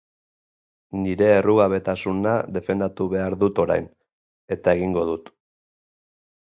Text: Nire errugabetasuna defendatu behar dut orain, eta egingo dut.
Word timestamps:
Nire 1.01 1.27
errugabetasuna 1.33 2.33
defendatu 2.57 3.09
behar 3.15 3.39
dut 3.45 3.65
orain, 3.67 3.87
eta 4.59 4.79
egingo 4.81 5.07
dut. 5.13 5.33